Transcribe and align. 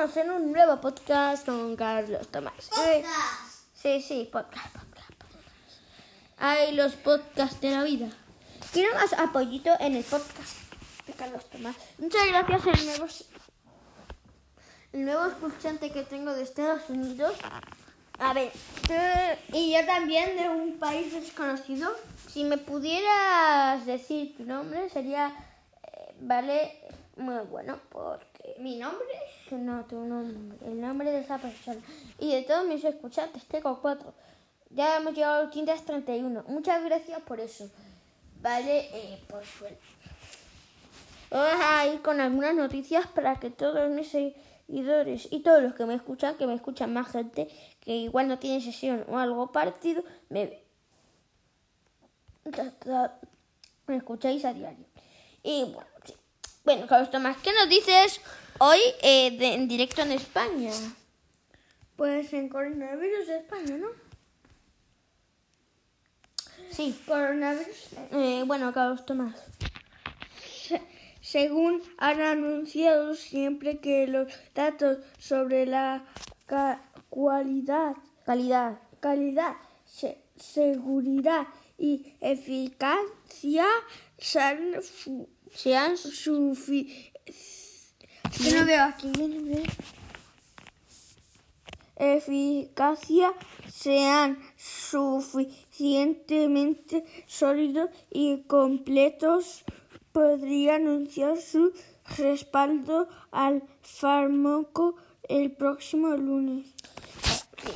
estamos 0.00 0.16
en 0.16 0.30
un 0.30 0.52
nuevo 0.52 0.80
podcast 0.80 1.44
con 1.44 1.76
Carlos 1.76 2.26
Tomás. 2.28 2.70
Eh, 2.86 3.04
Sí, 3.74 4.00
sí, 4.00 4.28
podcast, 4.32 4.72
podcast, 4.72 5.12
podcast. 5.12 5.78
Hay 6.38 6.74
los 6.74 6.94
podcasts 6.94 7.60
de 7.60 7.70
la 7.70 7.82
vida. 7.82 8.08
Quiero 8.72 8.94
más 8.94 9.12
apoyito 9.12 9.70
en 9.78 9.96
el 9.96 10.04
podcast 10.04 10.56
de 11.06 11.12
Carlos 11.12 11.44
Tomás. 11.50 11.76
Muchas 11.98 12.28
gracias 12.28 12.78
el 12.78 12.86
nuevo, 12.86 13.06
el 14.94 15.04
nuevo 15.04 15.26
escuchante 15.26 15.90
que 15.90 16.02
tengo 16.04 16.32
de 16.32 16.44
Estados 16.44 16.88
Unidos. 16.88 17.34
A 18.18 18.32
ver, 18.32 18.52
y 19.52 19.74
yo 19.74 19.84
también 19.84 20.34
de 20.34 20.48
un 20.48 20.78
país 20.78 21.12
desconocido. 21.12 21.94
Si 22.26 22.44
me 22.44 22.56
pudieras 22.56 23.84
decir 23.84 24.34
tu 24.34 24.44
nombre 24.44 24.88
sería, 24.88 25.28
eh, 25.82 26.14
vale, 26.20 26.80
muy 27.16 27.44
bueno, 27.50 27.78
porque 27.90 28.29
mi 28.58 28.76
nombre, 28.76 29.06
no, 29.50 29.84
tu 29.84 29.96
nombre, 29.96 30.56
el 30.66 30.80
nombre 30.80 31.10
de 31.10 31.20
esa 31.20 31.38
persona. 31.38 31.80
Y 32.18 32.32
de 32.32 32.42
todos 32.42 32.66
mis 32.66 32.84
escuchantes, 32.84 33.44
tengo 33.46 33.80
cuatro. 33.80 34.14
Ya 34.70 34.96
hemos 34.96 35.14
llegado 35.14 35.40
a 35.40 35.42
los 35.44 35.52
531. 35.52 36.44
Muchas 36.48 36.84
gracias 36.84 37.20
por 37.22 37.40
eso. 37.40 37.70
Vale, 38.40 38.88
eh, 38.92 39.18
por 39.28 39.44
suerte. 39.44 39.80
Vamos 41.30 41.62
a 41.62 41.86
ir 41.86 42.02
con 42.02 42.20
algunas 42.20 42.54
noticias 42.54 43.06
para 43.06 43.38
que 43.38 43.50
todos 43.50 43.90
mis 43.90 44.08
seguidores 44.08 45.28
y 45.30 45.40
todos 45.40 45.62
los 45.62 45.74
que 45.74 45.86
me 45.86 45.94
escuchan, 45.94 46.36
que 46.36 46.46
me 46.46 46.54
escuchan 46.54 46.92
más 46.92 47.08
gente, 47.08 47.48
que 47.80 47.96
igual 47.96 48.28
no 48.28 48.38
tiene 48.38 48.60
sesión 48.60 49.04
o 49.08 49.18
algo 49.18 49.52
partido, 49.52 50.02
me, 50.28 50.60
me 53.86 53.96
escucháis 53.96 54.44
a 54.44 54.52
diario. 54.52 54.86
Y 55.42 55.64
bueno, 55.64 55.90
sí. 56.04 56.14
Bueno, 56.64 56.86
Carlos 56.86 57.10
Tomás, 57.10 57.36
¿qué 57.42 57.52
nos 57.52 57.68
dices 57.68 58.20
hoy 58.58 58.78
eh, 59.02 59.36
de- 59.38 59.54
en 59.54 59.68
directo 59.68 60.02
en 60.02 60.12
España? 60.12 60.72
Pues 61.96 62.32
en 62.32 62.48
coronavirus 62.48 63.26
de 63.26 63.36
España, 63.38 63.76
¿no? 63.76 63.88
Sí. 66.70 66.98
Coronavirus. 67.06 67.88
Eh, 68.12 68.42
bueno, 68.46 68.72
Carlos 68.72 69.04
Tomás. 69.04 69.34
Se- 70.44 70.82
según 71.20 71.82
han 71.98 72.20
anunciado 72.20 73.14
siempre 73.14 73.80
que 73.80 74.06
los 74.06 74.32
datos 74.54 74.98
sobre 75.18 75.66
la 75.66 76.04
ca- 76.46 76.82
cualidad, 77.08 77.94
Calidad. 78.24 78.78
calidad, 79.00 79.56
se- 79.84 80.18
seguridad 80.36 81.48
y 81.78 82.14
eficacia 82.20 83.66
son 84.18 84.76
fu- 85.52 85.58
Sean 85.58 85.96
sufi- 85.96 87.12
que 88.42 88.50
no 88.52 88.64
veo 88.64 88.84
aquí. 88.84 89.10
Eficacia 91.96 93.32
sean 93.70 94.38
suficientemente 94.56 97.04
sólidos 97.26 97.90
y 98.10 98.42
completos 98.44 99.64
podría 100.12 100.76
anunciar 100.76 101.36
su 101.36 101.72
respaldo 102.16 103.06
al 103.30 103.62
fármaco 103.82 104.96
el 105.28 105.52
próximo 105.52 106.16
lunes. 106.16 106.66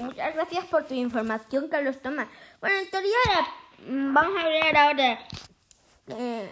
Muchas 0.01 0.35
gracias 0.35 0.65
por 0.67 0.85
tu 0.87 0.95
información, 0.95 1.69
Carlos 1.69 2.01
Tomás. 2.01 2.29
Bueno, 2.61 2.77
en 2.79 2.89
teoría 2.91 3.13
mm, 3.89 4.15
vamos 4.15 4.37
a 4.39 4.43
hablar 4.47 4.77
ahora. 4.77 5.19
eh, 6.09 6.51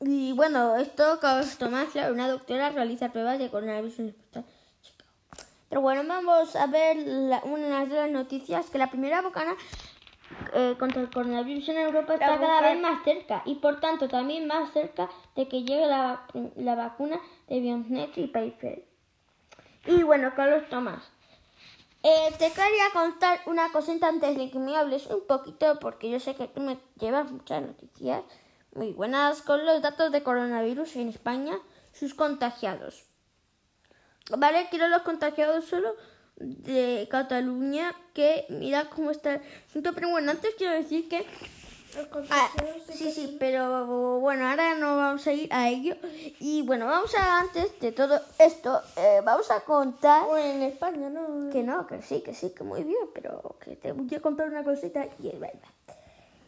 y 0.00 0.32
bueno, 0.32 0.76
esto, 0.76 1.18
Carlos 1.20 1.56
Tomás, 1.58 1.88
claro, 1.90 2.12
una 2.14 2.28
doctora 2.28 2.70
realiza 2.70 3.10
pruebas 3.12 3.38
de 3.38 3.50
coronavirus 3.50 3.98
en 3.98 4.04
el 4.06 4.10
hospital. 4.12 4.44
Pero 5.68 5.80
bueno, 5.82 6.02
vamos 6.06 6.56
a 6.56 6.66
ver 6.66 6.96
la- 7.06 7.42
una 7.44 7.84
de 7.86 7.94
las 7.94 8.10
noticias, 8.10 8.70
que 8.70 8.78
la 8.78 8.90
primera 8.90 9.20
vacuna 9.22 9.54
eh, 10.54 10.76
contra 10.78 11.00
el 11.02 11.10
coronavirus 11.10 11.68
en 11.70 11.78
Europa 11.78 12.14
está 12.14 12.26
cada 12.26 12.38
boca- 12.38 12.60
vez 12.72 12.80
más 12.80 13.02
cerca 13.04 13.42
y 13.44 13.56
por 13.56 13.80
tanto 13.80 14.08
también 14.08 14.46
más 14.46 14.72
cerca 14.72 15.08
de 15.34 15.48
que 15.48 15.64
llegue 15.64 15.86
la, 15.86 16.22
la 16.56 16.74
vacuna 16.76 17.20
de 17.48 17.60
BioNTech 17.60 18.16
y 18.16 18.26
Pfizer. 18.28 18.84
Y 19.86 20.02
bueno, 20.04 20.32
Carlos 20.36 20.68
Tomás, 20.70 21.02
eh, 22.02 22.30
te 22.38 22.48
quería 22.52 22.90
contar 22.92 23.40
una 23.46 23.70
cosita 23.72 24.08
antes 24.08 24.36
de 24.36 24.50
que 24.50 24.58
me 24.58 24.76
hables 24.76 25.06
un 25.08 25.26
poquito, 25.26 25.78
porque 25.80 26.08
yo 26.10 26.20
sé 26.20 26.34
que 26.36 26.46
tú 26.48 26.60
me 26.60 26.78
llevas 26.98 27.30
muchas 27.30 27.62
noticias 27.62 28.22
muy 28.74 28.92
buenas 28.92 29.42
con 29.42 29.64
los 29.64 29.82
datos 29.82 30.12
de 30.12 30.22
coronavirus 30.22 30.96
en 30.96 31.08
España, 31.08 31.58
sus 31.92 32.14
contagiados. 32.14 33.04
Vale, 34.36 34.68
quiero 34.70 34.88
los 34.88 35.02
contagiados 35.02 35.64
solo 35.64 35.94
de 36.36 37.08
Cataluña, 37.10 37.94
que 38.14 38.46
mira 38.48 38.88
cómo 38.90 39.10
está. 39.10 39.40
Pero 39.72 40.08
bueno, 40.08 40.30
antes 40.30 40.54
quiero 40.56 40.74
decir 40.74 41.08
que 41.08 41.26
Ah, 42.30 42.48
sí, 42.92 43.10
sí, 43.10 43.36
pero 43.40 44.20
bueno, 44.20 44.48
ahora 44.48 44.74
no 44.76 44.96
vamos 44.96 45.26
a 45.26 45.32
ir 45.32 45.52
a 45.52 45.68
ello. 45.68 45.96
Y 46.38 46.62
bueno, 46.62 46.86
vamos 46.86 47.14
a, 47.16 47.40
antes 47.40 47.78
de 47.80 47.92
todo 47.92 48.20
esto, 48.38 48.80
eh, 48.96 49.20
vamos 49.24 49.50
a 49.50 49.60
contar 49.60 50.24
O 50.28 50.36
en 50.36 50.62
España, 50.62 51.10
¿no? 51.10 51.50
que 51.50 51.62
no, 51.62 51.86
que 51.86 52.00
sí, 52.02 52.20
que 52.20 52.34
sí, 52.34 52.50
que 52.50 52.62
muy 52.62 52.84
bien, 52.84 53.08
pero 53.12 53.56
que 53.60 53.76
te 53.76 53.92
voy 53.92 54.14
a 54.14 54.20
contar 54.20 54.48
una 54.48 54.62
cosita 54.62 55.06
y 55.20 55.28
es 55.28 55.40
verdad. 55.40 55.68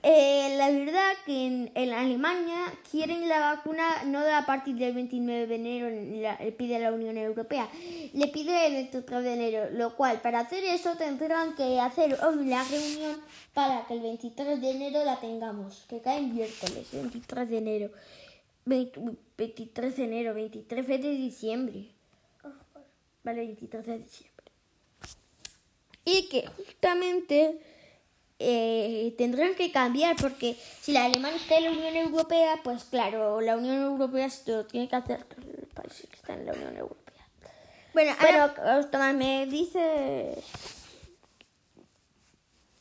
Eh, 0.04 0.56
la 0.56 0.68
verdad 0.70 1.12
que 1.24 1.46
en, 1.46 1.70
en 1.76 1.92
Alemania 1.92 2.72
quieren 2.90 3.28
la 3.28 3.54
vacuna 3.54 4.02
no 4.04 4.18
a 4.18 4.44
partir 4.44 4.74
del 4.74 4.94
29 4.94 5.46
de 5.46 5.54
enero, 5.54 5.88
le 5.88 6.52
pide 6.52 6.80
la 6.80 6.92
Unión 6.92 7.16
Europea, 7.16 7.68
le 8.12 8.26
pide 8.26 8.66
el 8.66 8.72
23 8.90 9.22
de 9.22 9.32
enero, 9.32 9.70
lo 9.70 9.94
cual 9.94 10.20
para 10.20 10.40
hacer 10.40 10.64
eso 10.64 10.96
tendrán 10.96 11.54
que 11.54 11.78
hacer 11.78 12.18
hoy 12.24 12.46
la 12.46 12.64
reunión 12.64 13.20
para 13.54 13.86
que 13.86 13.94
el 13.94 14.00
23 14.00 14.60
de 14.60 14.70
enero 14.70 15.04
la 15.04 15.20
tengamos, 15.20 15.84
que 15.88 16.00
cae 16.00 16.18
en 16.18 16.34
miércoles, 16.34 16.88
23 16.92 17.48
de 17.48 17.58
enero. 17.58 17.90
20 18.64 19.00
23 19.36 19.96
de 19.96 20.04
enero, 20.04 20.34
23 20.34 20.86
de 20.86 20.98
diciembre. 20.98 21.88
Vale, 23.24 23.40
23 23.46 23.86
de 23.86 23.98
diciembre. 23.98 24.46
Y 26.04 26.28
que 26.28 26.46
justamente 26.46 27.60
eh, 28.44 29.14
tendrán 29.16 29.54
que 29.54 29.70
cambiar 29.72 30.16
porque 30.16 30.56
si 30.80 30.92
la 30.92 31.04
Alemania 31.04 31.36
está 31.38 31.56
en 31.58 31.64
la 31.64 31.70
Unión 31.70 31.96
Europea, 31.96 32.60
pues 32.64 32.84
claro, 32.84 33.40
la 33.40 33.56
Unión 33.56 33.76
Europea 33.82 34.28
se 34.30 34.50
lo 34.52 34.66
tiene 34.66 34.88
que 34.88 34.96
hacer 34.96 35.24
los 35.38 35.68
países 35.74 36.08
que 36.10 36.16
están 36.16 36.40
en 36.40 36.46
la 36.46 36.52
Unión 36.52 36.76
Europea. 36.76 37.26
Bueno, 37.94 38.12
ahora- 38.18 38.90
Tomás, 38.90 39.14
¿me 39.14 39.46
dices 39.46 40.38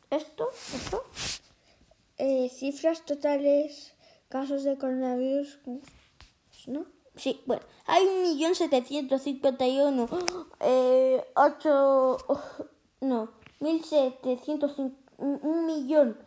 esto? 0.10 0.50
¿Esto? 0.76 1.04
eh, 2.18 2.50
cifras 2.50 3.04
totales, 3.06 3.94
casos 4.30 4.64
de 4.64 4.78
coronavirus, 4.78 5.60
¿no? 6.68 6.86
Sí, 7.16 7.42
bueno, 7.46 7.64
hay 7.88 8.06
un 8.06 8.22
millón 8.24 8.54
setecientos 8.56 9.24
cincuenta 9.24 9.68
y 9.68 9.80
uno, 9.80 10.08
eh, 10.60 11.24
ocho, 11.36 12.18
no, 13.02 13.32
mil 13.60 13.84
setecientos, 13.84 14.78
cin- 14.78 14.96
un 15.22 15.66
millón 15.66 16.18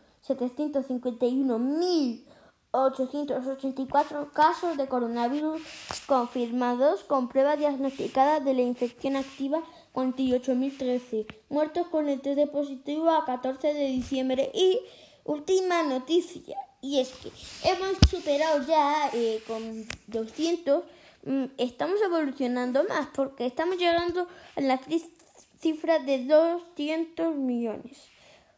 mil 1.59 2.25
ochocientos 2.71 3.47
ochenta 3.47 3.82
y 3.82 3.87
cuatro 3.87 4.31
casos 4.32 4.77
de 4.77 4.88
coronavirus 4.88 5.60
confirmados 6.06 7.05
con 7.05 7.28
prueba 7.28 7.56
diagnosticada 7.56 8.41
de 8.41 8.55
la 8.55 8.62
infección 8.62 9.16
activa 9.16 9.62
48.013 9.93 11.27
muertos 11.50 11.87
con 11.88 12.09
el 12.09 12.21
test 12.21 12.37
de 12.37 12.47
positivo 12.47 13.10
a 13.10 13.25
14 13.25 13.75
de 13.75 13.87
diciembre. 13.87 14.50
Y 14.55 14.81
última 15.25 15.82
noticia 15.84 16.56
y 16.81 16.99
es 17.00 17.11
que 17.11 17.31
hemos 17.69 17.97
superado 18.11 18.66
ya 18.66 19.09
eh, 19.12 19.43
con 19.47 19.87
200 20.09 20.84
mm, 21.25 21.44
estamos 21.59 22.00
evolucionando 22.03 22.84
más 22.84 23.09
porque 23.15 23.47
estamos 23.47 23.76
llegando 23.78 24.26
a 24.56 24.61
la 24.61 24.81
ci- 24.81 25.11
cifra 25.61 25.99
de 26.00 26.26
200 26.26 27.37
millones 27.37 27.99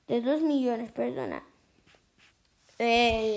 de 0.08 0.20
2 0.20 0.42
millones 0.42 0.90
perdona 0.92 1.42
Eh, 2.78 3.36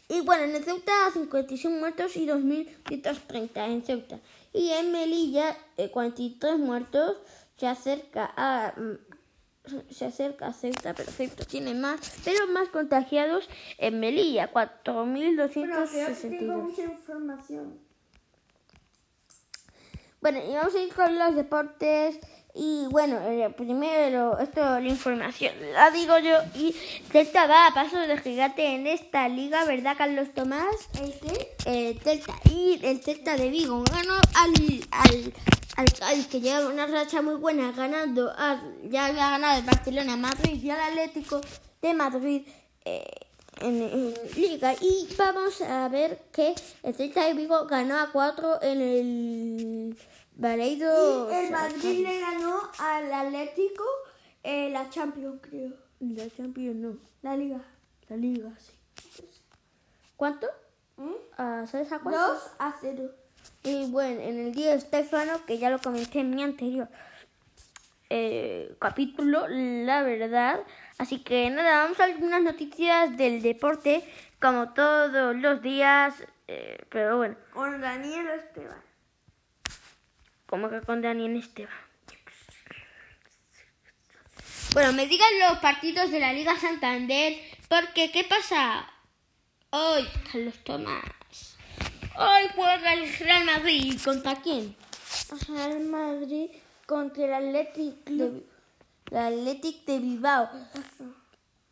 Y 0.09 0.21
bueno, 0.21 0.45
en 0.45 0.63
Ceuta 0.63 0.93
56 1.13 1.81
muertos 1.81 2.17
y 2.17 2.27
2.130 2.27 3.67
en 3.67 3.83
Ceuta. 3.83 4.21
Y 4.53 4.71
en 4.71 4.93
Melilla 4.93 5.57
eh, 5.77 5.91
43 5.91 6.59
muertos. 6.59 7.17
Se 7.57 7.67
acerca 7.67 8.33
a 8.37 8.75
mm, 8.77 8.99
se 9.91 10.05
acerca 10.05 10.49
a 10.49 10.53
Ceuta, 10.53 10.93
pero 10.95 11.11
Ceuta 11.11 11.45
tiene 11.45 11.75
más, 11.75 12.21
pero 12.25 12.47
más 12.49 12.69
contagiados 12.69 13.49
en 13.79 13.99
Melilla, 13.99 14.53
4.262. 14.53 16.63
mucha 16.63 16.83
información. 16.85 17.86
Bueno, 20.21 20.41
y 20.49 20.55
vamos 20.55 20.75
a 20.75 20.81
ir 20.81 20.93
con 20.95 21.19
los 21.19 21.35
deportes. 21.35 22.19
Y 22.59 22.87
bueno, 22.91 23.19
eh, 23.21 23.51
primero, 23.55 24.39
esto, 24.39 24.61
la 24.81 24.89
información, 24.89 25.53
la 25.75 25.91
digo 25.91 26.19
yo. 26.19 26.39
Y 26.55 26.73
Celta 27.13 27.47
va 27.47 27.67
a 27.67 27.75
paso 27.75 27.99
de 27.99 28.17
gigante 28.17 28.65
en 28.75 28.87
esta 28.87 29.29
liga, 29.29 29.67
¿verdad, 29.67 29.95
Carlos 29.99 30.33
Tomás? 30.35 30.75
¿El 31.03 31.13
qué? 31.21 31.55
El 31.67 32.01
Celta. 32.01 32.33
Y 32.51 32.81
el 32.83 33.03
Celta 33.03 33.37
de 33.37 33.51
Vigo 33.51 33.85
ganó 33.93 34.15
al, 34.15 34.55
al, 34.91 35.35
al 36.01 36.27
que 36.29 36.41
lleva 36.41 36.67
una 36.71 36.87
racha 36.87 37.21
muy 37.21 37.35
buena, 37.35 37.73
ganando. 37.73 38.33
al- 38.39 38.89
ya 38.89 39.05
había 39.07 39.29
ganado 39.29 39.59
el 39.59 39.65
Barcelona, 39.67 40.17
Madrid 40.17 40.63
y 40.63 40.71
al 40.71 40.81
Atlético 40.81 41.43
de 41.83 41.93
Madrid. 41.93 42.49
eh, 42.87 43.05
en, 43.61 43.83
en 43.83 44.15
Liga 44.35 44.75
y 44.81 45.09
vamos 45.17 45.61
a 45.63 45.89
ver 45.89 46.19
que 46.33 46.55
el 46.83 46.95
Celta 46.95 47.25
de 47.27 47.35
Vigo 47.35 47.67
ganó 47.67 47.99
a 47.99 48.11
4 48.13 48.63
en 48.63 48.81
el 48.81 49.99
Baleido 50.35 51.31
Y 51.31 51.35
el 51.35 51.51
Madrid 51.51 52.07
le 52.07 52.21
ganó 52.21 52.61
al 52.79 53.13
Atlético 53.13 53.85
eh, 54.43 54.71
la 54.71 54.89
Champions, 54.91 55.41
creo. 55.41 55.73
la 56.01 56.29
Champions 56.31 56.77
no 56.77 56.99
La 57.23 57.37
Liga. 57.37 57.61
la 58.09 58.17
Liga 58.17 58.51
sí 58.59 58.73
¿cuánto? 60.17 60.47
¿Eh? 60.99 61.17
Ah, 61.37 61.65
¿sabes 61.71 61.93
a 61.93 61.99
cuánto? 61.99 62.21
2 62.21 62.43
a 62.59 62.75
0. 62.81 63.11
Y 63.65 63.91
bueno, 63.91 64.21
en 64.21 64.39
el 64.39 64.55
día 64.55 64.71
de 64.71 64.77
Estefano, 64.77 65.45
que 65.47 65.59
ya 65.59 65.69
lo 65.71 65.79
comenté 65.79 66.21
en 66.21 66.35
mi 66.35 66.43
anterior 66.43 66.89
eh, 68.11 68.75
capítulo, 68.81 69.47
la 69.49 70.03
verdad. 70.03 70.61
Así 70.99 71.21
que 71.21 71.51
nada, 71.51 71.85
vamos 71.85 72.01
a 72.01 72.05
algunas 72.05 72.43
noticias 72.43 73.17
del 73.17 73.43
deporte, 73.43 74.03
como 74.41 74.73
todos 74.73 75.37
los 75.37 75.63
días. 75.63 76.15
eh, 76.49 76.79
pero 76.91 77.17
bueno, 77.19 77.37
Con 77.53 77.81
Daniel 77.81 78.27
Esteban. 78.29 78.81
como 80.47 80.71
que 80.71 80.81
con 80.83 81.03
Daniel 81.03 81.37
Esteban. 81.37 81.75
Bueno, 84.73 84.93
me 84.93 85.07
digan 85.07 85.29
los 85.49 85.59
partidos 85.59 86.11
de 86.11 86.21
la 86.21 86.33
Liga 86.33 86.55
Santander, 86.59 87.35
porque 87.69 88.11
¿qué 88.13 88.25
pasa? 88.25 88.87
Hoy, 89.71 90.07
Carlos 90.31 90.55
Tomás. 90.65 91.57
Hoy 92.19 92.49
juega 92.55 92.93
el 92.93 93.13
Real 93.19 93.45
Madrid. 93.45 93.99
¿Contra 94.05 94.37
quién? 94.37 94.77
Real 95.49 95.81
Madrid 95.81 96.51
contra 96.87 97.25
el 97.25 97.33
Athletic 97.35 98.05
Club. 98.05 98.47
El 99.11 99.17
Athletic 99.17 99.85
de 99.85 99.99
Bilbao. 99.99 100.49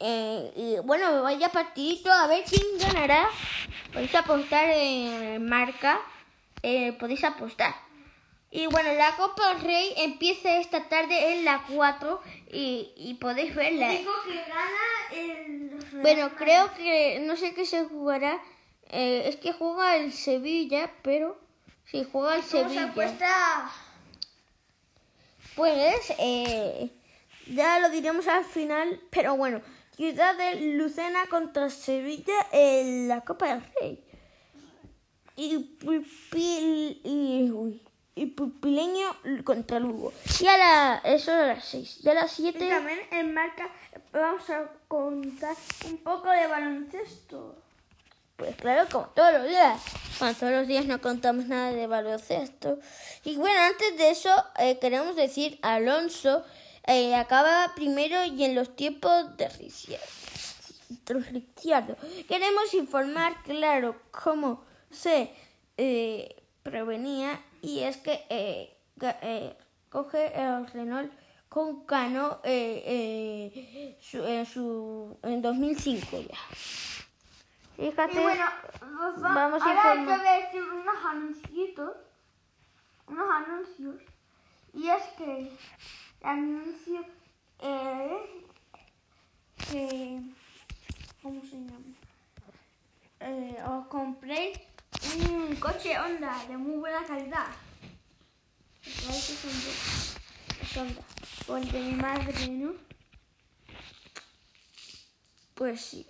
Eh, 0.00 0.52
y 0.56 0.87
bueno, 0.87 1.22
vaya 1.22 1.49
partidito, 1.50 2.12
a 2.12 2.26
ver 2.26 2.44
quién 2.44 2.62
ganará. 2.78 3.28
Podéis 3.93 4.14
apostar 4.14 4.69
en 4.70 5.46
marca. 5.49 6.00
Eh, 6.62 6.93
podéis 6.94 7.25
apostar. 7.25 7.75
Y 8.50 8.66
bueno, 8.69 8.93
la 8.94 9.16
Copa 9.16 9.52
del 9.55 9.62
Rey 9.62 9.94
empieza 9.96 10.58
esta 10.58 10.88
tarde 10.88 11.34
en 11.34 11.44
la 11.44 11.64
4 11.69 12.20
y, 12.52 12.93
y 12.96 13.14
podéis 13.14 13.55
verla. 13.55 13.90
Digo 13.90 14.12
que 14.25 14.34
gana 14.37 15.12
el 15.12 15.70
Real 15.90 16.02
Bueno, 16.02 16.31
creo 16.37 16.72
que 16.75 17.19
no 17.26 17.37
sé 17.37 17.52
qué 17.55 17.66
se 17.66 17.84
jugará. 17.84 18.40
Eh, 18.90 19.25
es 19.26 19.37
que 19.37 19.52
juega 19.52 19.96
el 19.96 20.12
Sevilla, 20.12 20.90
pero 21.02 21.37
si 21.87 22.05
juega 22.05 22.37
el 22.37 22.43
¿Cómo 22.43 22.50
se 22.50 22.62
Sevilla. 22.62 22.90
apuesta? 22.90 23.72
Pues 25.56 26.12
eh, 26.18 26.90
ya 27.46 27.78
lo 27.78 27.90
diremos 27.90 28.26
al 28.26 28.44
final, 28.44 29.00
pero 29.10 29.36
bueno, 29.36 29.60
Ciudad 29.96 30.36
de 30.36 30.56
Lucena 30.76 31.26
contra 31.30 31.70
Sevilla 31.70 32.34
en 32.50 33.06
la 33.06 33.20
Copa 33.20 33.46
del 33.46 33.62
Rey. 33.80 34.04
Y, 35.36 35.58
Pulpil, 35.58 37.00
y, 37.04 37.50
uy, 37.52 37.80
y 38.16 38.26
Pulpileño 38.26 39.16
contra 39.44 39.78
Lugo. 39.78 40.12
Y 40.40 40.46
a 40.46 40.58
la, 40.58 41.00
eso 41.04 41.32
a 41.32 41.46
las 41.46 41.64
6. 41.64 42.00
Y 42.02 42.08
a 42.08 42.14
las 42.14 42.38
Y 42.40 42.50
7 42.50 42.68
también 42.68 43.00
en 43.12 43.34
marca 43.34 43.70
vamos 44.12 44.50
a 44.50 44.68
contar 44.88 45.56
un 45.88 45.98
poco 45.98 46.28
de 46.30 46.46
baloncesto. 46.48 47.63
Pues 48.36 48.56
claro, 48.56 48.86
como 48.90 49.06
todos 49.08 49.32
los 49.32 49.46
días. 49.48 49.81
Bueno, 50.19 50.34
todos 50.38 50.52
los 50.52 50.66
días 50.66 50.86
no 50.86 51.00
contamos 51.00 51.46
nada 51.46 51.72
de 51.72 51.86
baloncesto. 51.86 52.78
Y 53.25 53.36
bueno, 53.36 53.58
antes 53.62 53.96
de 53.96 54.10
eso, 54.10 54.31
eh, 54.58 54.78
queremos 54.81 55.14
decir, 55.16 55.58
Alonso 55.62 56.44
eh, 56.86 57.14
acaba 57.14 57.72
primero 57.76 58.25
y 58.25 58.44
en 58.44 58.54
los 58.56 58.75
tiempos 58.75 59.37
de 59.37 59.49
Ricciardo. 59.49 60.00
Queremos 62.28 62.75
informar, 62.75 63.42
claro, 63.44 63.97
cómo 64.11 64.64
se 64.90 65.30
eh, 65.76 66.42
prevenía 66.62 67.40
y 67.62 67.80
es 67.80 67.97
que 67.99 68.25
eh, 68.28 68.76
eh, 69.00 69.54
coge 69.90 70.32
el 70.40 70.66
Renault 70.68 71.12
con 71.49 71.85
Cano 71.85 72.40
su- 74.00 74.25
en, 74.26 74.47
su, 74.47 75.16
en 75.23 75.40
2005 75.42 76.20
ya. 76.20 76.38
Fíjate. 77.76 78.12
Y 78.19 78.23
bueno, 78.23 78.45
pues 78.81 79.23
va- 79.25 79.35
Vamos 79.35 79.62
a 79.62 79.66
ahora 79.66 79.83
te 79.95 80.16
voy 80.19 80.26
a 80.26 80.33
decir 80.45 80.62
unos 80.62 81.04
anuncios. 81.04 81.90
Unos 83.07 83.31
anuncios. 83.31 83.97
Y 84.73 84.88
es 84.88 85.02
que 85.19 85.38
el 85.40 85.59
anuncio 86.23 87.04
eh, 87.61 88.47
que. 89.71 90.21
¿Cómo 91.23 91.40
se 91.43 91.52
llama? 91.57 91.78
Eh, 93.21 93.57
os 93.66 93.87
compré 93.87 94.52
un 95.28 95.57
coche 95.57 95.99
Honda 95.99 96.45
de 96.47 96.57
muy 96.57 96.76
buena 96.76 97.02
calidad. 97.04 97.47
¿Sabéis 98.83 99.26
qué 99.26 99.35
son 99.35 99.50
de- 99.50 100.62
es 100.62 100.76
Honda? 100.76 101.02
O 101.49 101.57
el 101.57 101.71
de 101.73 101.81
mi 101.81 101.93
madre, 101.95 102.49
¿no? 102.49 102.73
Pues 105.54 105.81
sí. 105.81 106.07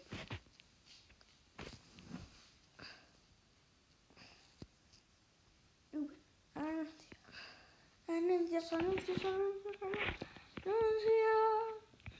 Anuncios, 8.08 8.72
anuncios, 8.72 9.24
anuncios. 9.24 9.74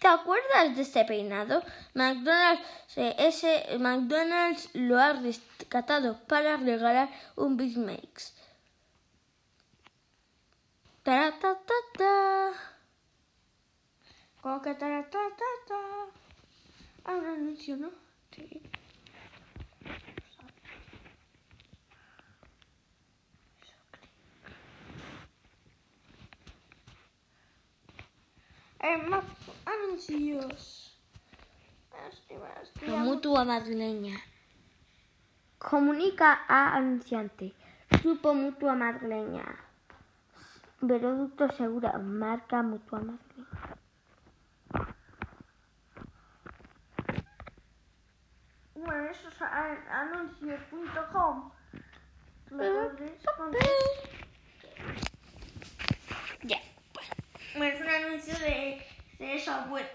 ¿Te 0.01 0.09
acuerdas 0.09 0.77
de 0.77 0.83
este 0.83 1.05
peinado? 1.05 1.63
McDonald's, 1.95 2.63
eh, 2.97 3.15
ese 3.19 3.79
McDonald's 3.79 4.69
lo 4.75 4.99
ha 4.99 5.15
rescatado 5.15 6.19
para 6.27 6.59
regalar 6.59 7.09
un 7.37 7.57
Big 7.57 7.79
Macs. 7.79 8.35
Taratatata. 11.03 12.53
Como 14.43 14.61
que 14.61 14.75
ta, 14.75 15.03
ta, 15.11 15.23
ta, 15.39 15.51
ta. 15.69 15.81
Ah, 17.07 17.17
un 17.17 17.27
anuncio, 17.27 17.77
¿no? 17.77 17.91
Sí. 18.31 18.61
Más 28.85 29.25
anuncios. 29.65 30.95
La 32.83 32.99
mutua 32.99 33.47
madrileña. 33.47 34.21
Comunica 35.59 36.45
a 36.47 36.77
anunciante. 36.77 37.55
Grupo 38.03 38.35
Mutua 38.35 38.75
Madrileña. 38.75 39.57
Veroducto 40.83 41.51
Segura. 41.53 41.97
Marca 41.99 42.63
Mutua 42.63 43.01
Madrileña. 43.01 43.79
Bueno, 48.75 49.11
eso 49.11 49.29
es 49.31 49.41
anuncios.com. 49.41 51.51
Lo 52.51 52.59
podéis 52.59 53.23
poner. 53.39 53.63
Ya, 56.43 56.59
pues. 56.93 57.09
Bueno, 57.57 57.75
es 57.75 57.81
un 57.81 57.89
anuncio 57.89 58.39
de, 58.39 58.87
de 59.19 59.37
esa 59.37 59.65
web. 59.67 59.87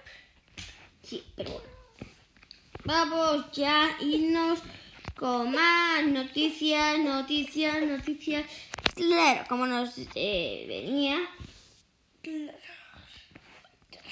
Sí, 1.03 1.23
pero 1.35 1.51
bueno. 1.51 1.69
Vamos 2.85 3.51
ya 3.51 3.85
a 3.97 4.01
irnos 4.01 4.59
con 5.15 5.51
más 5.51 6.03
noticias, 6.05 6.97
noticias, 6.99 7.81
noticias. 7.83 8.45
Claro, 8.95 9.45
como 9.49 9.65
nos 9.67 9.93
eh, 10.15 10.65
venía. 10.67 11.19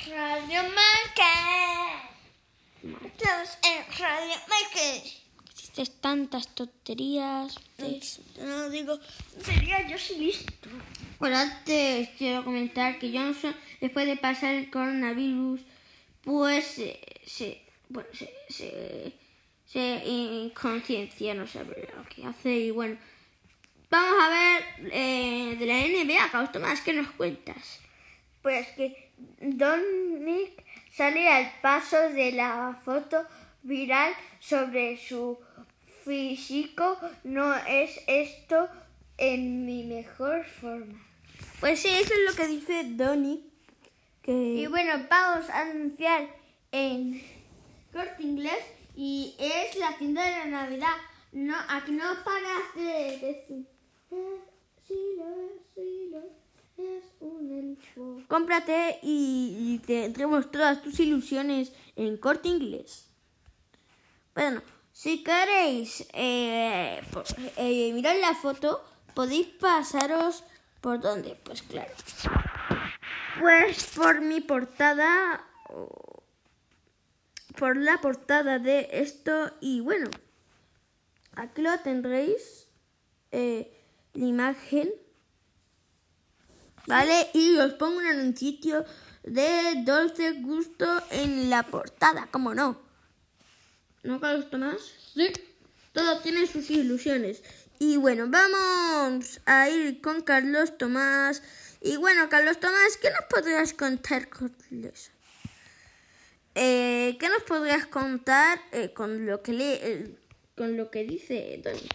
Radio 0.08 0.64
Marca. 0.64 1.34
Estamos 2.84 3.58
en 3.64 4.00
Radio 4.00 4.36
Marca. 4.48 5.08
Existen 5.52 5.88
tantas 6.02 6.48
tonterías. 6.56 7.56
de- 7.78 8.02
No 8.40 8.70
digo, 8.70 9.00
sería 9.44 9.88
yo 9.88 9.98
sí 9.98 10.16
listo. 10.18 10.70
Bueno, 11.20 11.38
antes 11.38 12.10
quiero 12.18 12.44
comentar 12.44 13.00
que 13.00 13.12
Johnson, 13.12 13.56
después 13.82 14.06
de 14.06 14.18
pasar 14.18 14.54
el 14.54 14.70
coronavirus, 14.70 15.62
pues 16.22 16.78
eh, 16.78 17.00
se, 17.26 17.60
bueno, 17.90 18.08
se, 18.14 18.32
se, 18.50 19.14
se 19.66 20.02
inconsciencia, 20.06 21.34
no 21.34 21.48
sabe 21.48 21.90
lo 21.96 22.04
que 22.04 22.24
hace. 22.24 22.52
Y 22.52 22.72
bueno, 22.72 22.98
vamos 23.90 24.16
a 24.22 24.30
ver 24.30 24.64
eh, 24.92 25.56
de 25.58 25.66
la 25.66 25.80
NBA, 25.80 26.32
Carlos 26.32 26.52
Tomás, 26.52 26.82
¿qué 26.82 26.94
nos 26.94 27.10
cuentas? 27.12 27.80
Pues 28.44 28.68
que 28.76 29.10
Don 29.40 30.24
Nick 30.24 30.64
sale 30.92 31.28
al 31.30 31.52
paso 31.62 31.98
de 32.10 32.32
la 32.34 32.80
foto 32.86 33.26
viral 33.64 34.14
sobre 34.40 34.98
su 34.98 35.40
físico. 36.06 37.00
No 37.24 37.56
es 37.66 38.04
esto 38.06 38.70
en 39.18 39.66
mi 39.66 39.84
mejor 39.84 40.46
forma. 40.46 41.07
Pues 41.60 41.80
sí, 41.82 41.88
eso 41.90 42.14
es 42.14 42.20
lo 42.30 42.36
que 42.36 42.48
dice 42.48 42.84
Donny. 42.92 43.44
Que... 44.22 44.32
Y 44.32 44.68
bueno, 44.68 45.06
vamos 45.10 45.50
a 45.50 45.62
anunciar 45.62 46.28
en 46.72 47.22
Corte 47.92 48.24
Inglés 48.24 48.64
y 48.96 49.36
es 49.40 49.76
la 49.78 49.98
tienda 49.98 50.24
de 50.24 50.32
la 50.32 50.46
Navidad. 50.46 50.94
No, 51.32 51.56
aquí 51.70 51.92
no 51.92 52.04
paras 52.24 52.76
de 52.76 53.18
decir. 53.20 53.66
"Eh. 54.12 54.42
Cómprate 58.28 59.00
y, 59.02 59.56
y 59.60 59.80
tendremos 59.86 60.52
todas 60.52 60.82
tus 60.82 61.00
ilusiones 61.00 61.72
en 61.96 62.18
corte 62.18 62.50
inglés. 62.50 63.08
Bueno, 64.36 64.62
si 64.92 65.24
queréis 65.24 66.08
eh, 66.14 67.02
por- 67.12 67.26
eh, 67.58 67.92
mirar 67.94 68.16
la 68.18 68.36
foto, 68.36 68.84
podéis 69.16 69.48
pasaros 69.48 70.44
por 70.82 71.00
dónde, 71.00 71.38
pues 71.44 71.62
claro. 71.64 71.94
Pues 73.40 73.86
por 73.96 74.22
mi 74.22 74.42
portada, 74.42 75.46
por 77.58 77.78
la 77.78 78.00
portada 78.02 78.60
de 78.60 78.88
esto 78.92 79.52
y 79.62 79.80
bueno, 79.80 80.10
aquí 81.36 81.62
lo 81.62 81.78
tendréis, 81.80 82.68
eh, 83.32 83.72
la 84.14 84.26
imagen. 84.26 84.90
¿Vale? 86.88 87.30
Y 87.34 87.58
os 87.58 87.74
pongo 87.74 87.98
un 87.98 88.06
anuncio 88.06 88.86
de 89.24 89.84
Dulce 89.84 90.32
Gusto 90.42 90.86
en 91.12 91.50
la 91.50 91.64
portada, 91.64 92.30
¿cómo 92.32 92.56
no? 92.56 92.80
¿No, 94.04 94.22
Carlos 94.22 94.50
Tomás? 94.50 94.78
Sí. 95.14 95.34
Todo 95.92 96.20
tiene 96.22 96.48
sus 96.48 96.70
ilusiones. 96.70 97.44
Y 97.80 97.98
bueno, 97.98 98.26
vamos 98.28 99.40
a 99.46 99.70
ir 99.70 100.02
con 100.02 100.22
Carlos 100.22 100.78
Tomás. 100.78 101.44
Y 101.82 101.98
bueno, 101.98 102.28
Carlos 102.30 102.60
Tomás, 102.60 102.98
¿qué 103.02 103.10
nos 103.12 103.22
podrías 103.30 103.74
contar 103.74 104.30
con 104.30 104.54
eso? 104.72 105.12
Eh, 106.56 107.18
¿Qué 107.20 107.30
nos 107.30 107.44
podrías 107.44 107.86
contar 107.86 108.60
eh, 108.72 108.92
con 108.94 109.28
lo 109.28 109.44
que 109.44 109.54
lee, 109.54 109.78
eh, 109.82 110.16
con 110.56 110.76
lo 110.76 110.90
que 110.90 111.04
dice 111.04 111.62
Tony? 111.64 111.88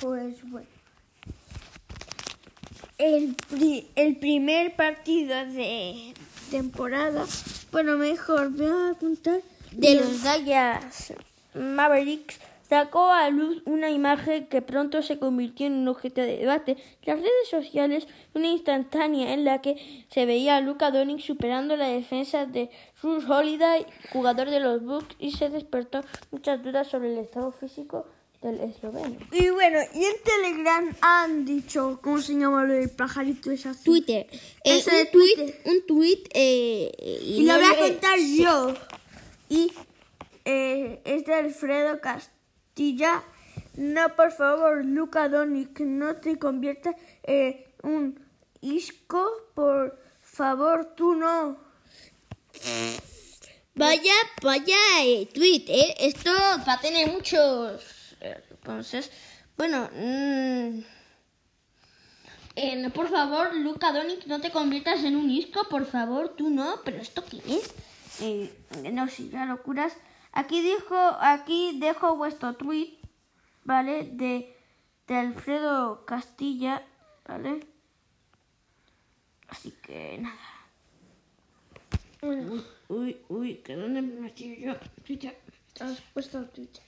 Pues 0.00 0.48
bueno. 0.48 0.68
El, 2.98 3.34
pri- 3.48 3.88
el 3.96 4.16
primer 4.16 4.76
partido 4.76 5.34
de 5.46 6.14
temporada, 6.50 7.26
bueno, 7.72 7.96
mejor 7.96 8.50
voy 8.50 8.66
a 8.92 8.94
contar 8.98 9.40
de 9.72 9.94
los 9.96 10.22
Dallas 10.22 11.14
Mavericks 11.54 12.38
sacó 12.70 13.10
a 13.10 13.28
luz 13.30 13.62
una 13.66 13.90
imagen 13.90 14.46
que 14.46 14.62
pronto 14.62 15.02
se 15.02 15.18
convirtió 15.18 15.66
en 15.66 15.74
un 15.74 15.88
objeto 15.88 16.20
de 16.20 16.36
debate. 16.38 16.76
Las 17.02 17.18
redes 17.18 17.48
sociales, 17.50 18.06
una 18.32 18.46
instantánea 18.46 19.34
en 19.34 19.44
la 19.44 19.60
que 19.60 20.06
se 20.08 20.24
veía 20.24 20.56
a 20.56 20.60
Luka 20.60 20.92
Doncic 20.92 21.20
superando 21.20 21.76
la 21.76 21.88
defensa 21.88 22.46
de 22.46 22.70
Ruth 23.02 23.28
Holiday, 23.28 23.84
jugador 24.12 24.50
de 24.50 24.60
los 24.60 24.84
Bucks, 24.84 25.16
y 25.18 25.32
se 25.32 25.50
despertó 25.50 26.02
muchas 26.30 26.62
dudas 26.62 26.86
sobre 26.86 27.12
el 27.12 27.18
estado 27.18 27.50
físico 27.50 28.06
del 28.40 28.60
esloveno. 28.60 29.16
Y 29.32 29.50
bueno, 29.50 29.78
y 29.92 30.04
en 30.04 30.14
Telegram 30.22 30.96
han 31.00 31.44
dicho, 31.44 31.98
¿cómo 32.00 32.20
se 32.20 32.34
llama 32.34 32.64
lo 32.64 32.74
del 32.74 32.90
pajarito 32.90 33.50
azul? 33.50 33.74
Twitter. 33.82 34.28
Eh, 34.64 34.82
de 34.84 35.06
tweet, 35.06 35.34
Twitter. 35.34 35.60
un 35.64 35.86
tweet 35.86 36.22
eh, 36.34 37.20
Y 37.24 37.44
lo 37.44 37.54
voy 37.54 37.64
a 37.64 37.78
contar 37.78 38.18
yo. 38.20 38.74
Y 39.48 39.72
eh, 40.44 41.00
es 41.04 41.26
de 41.26 41.34
Castilla. 42.80 43.22
No, 43.76 44.16
por 44.16 44.32
favor, 44.32 44.84
Luca 44.86 45.28
Donic, 45.28 45.80
no 45.80 46.16
te 46.16 46.38
conviertas 46.38 46.94
en 47.24 47.66
un 47.82 48.18
isco. 48.62 49.30
Por 49.54 50.00
favor, 50.22 50.94
tú 50.96 51.14
no. 51.14 51.58
Vaya, 53.74 54.14
vaya 54.42 54.76
eh, 55.02 55.28
tweet, 55.32 55.64
¿eh? 55.68 55.94
Esto 56.00 56.30
va 56.66 56.72
a 56.72 56.80
tener 56.80 57.12
muchos. 57.12 58.16
eh, 58.22 58.42
Entonces, 58.50 59.10
bueno. 59.58 59.90
mm, 59.92 60.80
eh, 62.56 62.76
no, 62.76 62.90
por 62.90 63.10
favor, 63.10 63.54
Luca 63.56 63.92
Donic, 63.92 64.24
no 64.26 64.40
te 64.40 64.50
conviertas 64.50 65.04
en 65.04 65.16
un 65.16 65.28
isco, 65.28 65.68
por 65.68 65.84
favor, 65.84 66.34
tú 66.34 66.48
no. 66.48 66.80
¿Pero 66.82 66.96
esto 66.96 67.22
qué 67.26 67.42
es? 67.46 67.74
No, 68.90 69.06
sí, 69.08 69.28
ya 69.30 69.44
locuras. 69.44 69.92
Aquí 70.32 70.62
dijo, 70.62 70.96
aquí 71.20 71.78
dejo 71.80 72.16
vuestro 72.16 72.54
tweet, 72.54 72.98
¿vale? 73.64 74.04
De, 74.04 74.56
de 75.06 75.14
Alfredo 75.16 76.04
Castilla, 76.06 76.86
¿vale? 77.26 77.66
Así 79.48 79.72
que 79.82 80.18
nada. 80.18 80.36
Uy, 82.22 82.64
uy, 82.88 83.20
uy, 83.28 83.54
que 83.56 83.74
dónde 83.74 84.02
me 84.02 84.20
metí 84.20 84.56
yo. 84.60 84.74
Twitter. 85.04 85.36
Has 85.80 86.00
puesto 86.12 86.44
Twitter. 86.46 86.82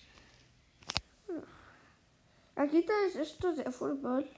Aquí 2.55 2.83
tenéis 2.83 3.17
estos 3.17 3.57
de 3.57 3.71
fútbol. 3.73 4.29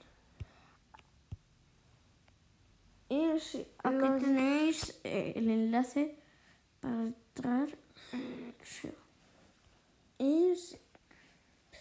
Y 3.08 3.38
sí, 3.40 3.66
Aquí 3.82 3.96
los- 3.96 4.20
tenéis 4.22 5.00
eh, 5.04 5.32
el 5.36 5.50
enlace 5.50 6.16
para 6.80 7.02
entrar. 7.02 7.68
Eh, 10.18 10.54
sí. 10.56 10.76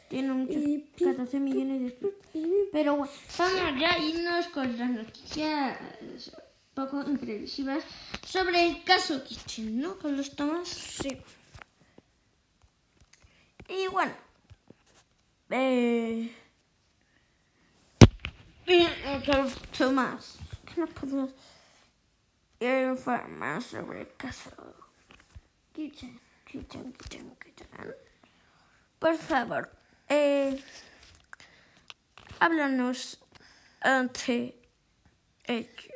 Tiene 0.09 0.31
muchos, 0.33 0.55
Y 0.57 0.77
pi- 0.79 1.05
14 1.05 1.39
millones 1.39 1.81
de 1.81 1.91
tweets. 1.91 2.27
Pero 2.71 2.95
bueno, 2.97 3.13
vamos 3.37 3.79
ya 3.79 3.93
a 3.93 3.97
irnos 3.99 4.47
con 4.47 4.77
las 4.77 4.89
noticias 4.89 5.79
poco 6.73 7.01
imprevisivas 7.03 7.83
sobre 8.25 8.67
el 8.67 8.83
caso 8.83 9.23
Kitchen, 9.23 9.79
¿no? 9.79 9.97
Con 9.99 10.17
los 10.17 10.35
Tomás. 10.35 10.67
Sí. 10.67 11.17
Y 13.69 13.87
bueno, 13.87 14.13
eh, 15.49 16.31
eh, 18.67 19.21
Tomás, 19.77 20.37
¿qué 20.65 20.81
nos 20.81 20.89
podrías 20.91 21.29
informar 22.99 23.61
sobre 23.61 24.01
el 24.01 24.15
caso 24.15 24.51
Kitchen? 25.73 26.19
Por 28.99 29.17
favor, 29.17 29.69
eh, 30.09 30.63
háblanos 32.39 33.19
ante 33.81 34.55
ello. 35.45 35.93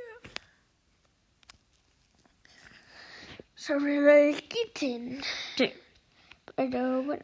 sobre 3.68 4.00
lo 4.00 4.12
del 4.14 4.48
kitchen. 4.48 5.22
Sí. 5.58 5.74
Pero 6.56 7.04
bueno. 7.04 7.24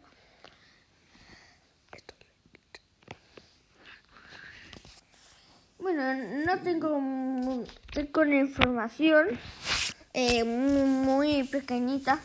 Bueno, 5.80 6.14
no 6.46 6.60
tengo, 6.62 7.66
tengo 7.94 8.26
información 8.26 9.40
eh, 10.14 10.44
muy, 10.44 10.84
muy 10.84 11.44
pequeñita. 11.44 12.20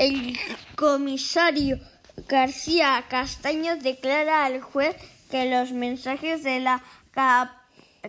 El 0.00 0.38
comisario 0.76 1.78
García 2.26 3.04
Castaños 3.10 3.82
declara 3.82 4.46
al 4.46 4.62
juez 4.62 4.96
que 5.30 5.44
los 5.44 5.72
mensajes 5.72 6.42
de 6.42 6.58
la 6.60 6.82
cap- 7.10 7.52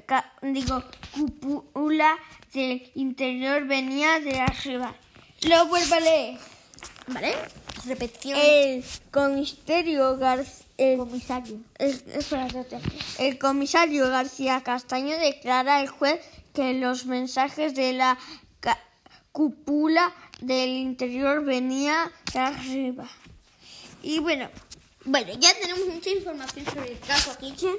ca- 0.06 0.32
digo, 0.42 0.86
cúpula 1.14 2.18
del 2.54 2.90
interior 2.96 3.66
venían 3.68 4.24
de 4.24 4.40
arriba. 4.40 4.96
Lo 5.42 5.66
vuelvo 5.68 5.96
a 5.96 6.00
leer. 6.00 6.40
¿Vale? 7.08 7.36
Repetición. 7.86 8.40
El 8.42 8.86
comisario 9.12 10.18
García... 10.18 10.66
comisario. 10.98 11.58
El, 11.78 12.02
espérate. 12.14 12.80
El 13.20 13.38
comisario 13.38 14.08
García 14.10 14.62
Castaño 14.64 15.18
declara 15.18 15.80
al 15.80 15.90
juez 15.90 16.22
que 16.54 16.74
los 16.74 17.06
mensajes 17.06 17.76
de 17.76 17.92
la 17.92 18.18
cúpula 19.34 20.14
del 20.42 20.70
interior 20.70 21.44
venían 21.46 22.12
de 22.34 22.40
arriba. 22.40 23.10
Y 24.04 24.20
bueno, 24.20 24.50
Bueno, 25.06 25.32
ya 25.40 25.54
tenemos 25.60 25.88
mucha 25.88 26.10
información 26.12 26.66
sobre 26.66 26.92
el 26.92 27.00
caso 27.00 27.36
Kitchen. 27.40 27.76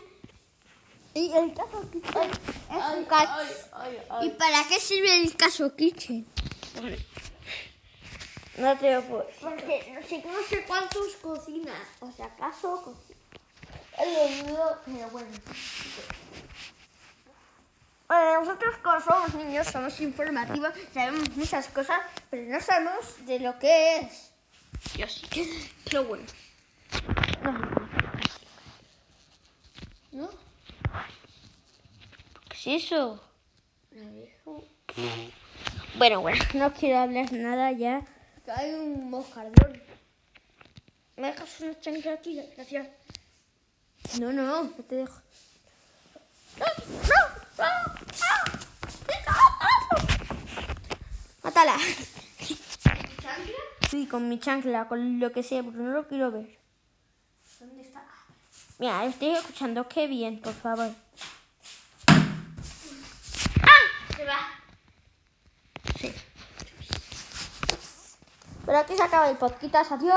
y 1.15 1.31
el 1.33 1.55
caso 1.55 1.89
Kitchen 1.93 2.31
es 2.31 2.97
un 2.99 3.05
caso. 3.05 3.43
¿Y 4.23 4.31
para 4.31 4.65
qué 4.69 4.81
sirve 4.81 5.23
el 5.23 5.37
caso 5.37 5.75
Kitchen? 5.77 6.27
No 8.59 8.77
te 8.77 8.95
lo 8.95 9.03
puedo 9.03 9.23
decir. 9.25 9.41
Porque 9.41 9.93
no 9.95 10.07
sé, 10.09 10.25
no 10.27 10.43
sé 10.49 10.65
cuántos 10.67 11.15
cocinan. 11.23 11.83
O 12.01 12.11
sea, 12.13 12.29
caso 12.37 12.83
cocina. 12.83 13.19
He 13.99 14.07
leído, 14.07 14.79
Pero 14.85 15.09
bueno. 15.11 15.29
Bueno, 18.13 18.41
nosotros 18.41 18.75
como 18.83 19.01
somos 19.01 19.35
niños 19.37 19.67
Somos 19.69 19.99
informativos, 20.03 20.71
sabemos 20.93 21.35
muchas 21.35 21.69
cosas, 21.69 21.99
pero 22.29 22.43
no 22.47 22.61
sabemos 22.61 23.25
de 23.25 23.41
lo 23.41 23.59
que 23.59 24.01
es. 24.01 24.33
Yo 24.99 25.09
sí. 25.09 25.73
Pero 25.85 26.05
bueno. 26.05 26.25
¿No? 30.13 30.29
¿Qué 32.51 32.77
es 32.77 32.85
eso? 32.85 33.19
Bueno, 35.97 36.21
bueno. 36.21 36.45
No 36.53 36.71
quiero 36.75 36.99
hablar 36.99 37.33
nada 37.33 37.73
ya. 37.73 38.03
Hay 38.57 38.75
un 38.75 39.09
moscardón. 39.09 39.83
¿Me 41.17 41.29
dejas 41.29 41.61
una 41.61 41.81
chancla 41.81 42.13
aquí? 42.13 42.43
Gracias. 42.57 42.89
No, 44.21 44.35
no, 44.35 44.65
no 44.65 44.71
te 44.87 44.97
dejo. 44.97 45.23
Mátala. 51.43 51.77
¿Chancla? 53.21 53.57
Sí, 53.91 54.07
con 54.07 54.29
mi 54.29 54.39
chancla, 54.39 54.89
con 54.89 55.19
lo 55.21 55.33
que 55.33 55.43
sea, 55.43 55.63
porque 55.63 55.79
no 55.79 55.91
lo 55.91 56.07
quiero 56.09 56.31
ver. 56.31 56.59
¿Dónde 57.59 57.83
está? 57.83 58.05
Mira, 58.79 59.05
estoy 59.05 59.31
escuchando. 59.31 59.89
Qué 59.89 60.07
bien, 60.07 60.41
por 60.41 60.55
favor. 60.55 60.91
Se 64.17 64.25
va. 64.25 64.39
Pero 68.65 68.79
aquí 68.79 68.97
se 68.97 69.03
acaba 69.03 69.29
el 69.31 69.37
podcast. 69.37 69.93
Adiós. 69.93 70.15